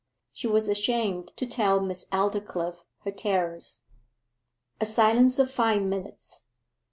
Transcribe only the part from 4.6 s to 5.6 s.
A silence of